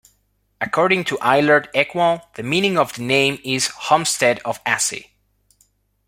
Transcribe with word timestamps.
According 0.59 1.03
to 1.05 1.19
Eilert 1.21 1.71
Ekwall, 1.75 2.25
the 2.33 2.41
meaning 2.41 2.75
of 2.75 2.93
the 2.93 3.03
name 3.03 3.37
is 3.45 3.67
"homestead 3.67 4.39
of 4.43 4.59
Assi". 4.63 5.11